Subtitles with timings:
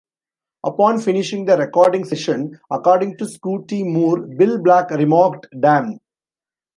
[0.63, 5.99] Upon finishing the recording session, according to Scotty Moore, Bill Black remarked, Damn.